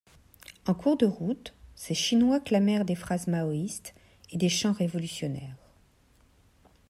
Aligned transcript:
En 0.65 0.73
cours 0.73 0.97
de 0.97 1.05
route, 1.05 1.53
ces 1.75 1.93
Chinois 1.93 2.39
clamèrent 2.39 2.85
des 2.85 2.95
phrases 2.95 3.27
maoïste 3.27 3.93
et 4.31 4.37
des 4.37 4.49
chants 4.49 4.73
révolutionnaires. 4.73 5.55